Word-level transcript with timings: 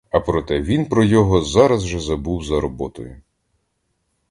А 0.09 0.19
проте 0.19 0.61
він 0.61 0.85
про 0.85 1.03
його 1.03 1.41
зараз 1.41 1.85
же 1.87 1.99
забув 1.99 2.43
за 2.43 2.59
роботою. 2.59 3.21